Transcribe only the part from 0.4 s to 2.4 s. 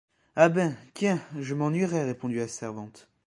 ben!... quien, je m’ennuierais, répondit